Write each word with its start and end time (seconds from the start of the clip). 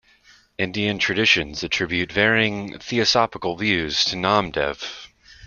Indian 0.57 0.97
traditions 0.97 1.63
attribute 1.63 2.11
varying 2.11 2.79
theosophical 2.79 3.55
views 3.55 4.03
to 4.05 4.15
Namdev. 4.15 5.07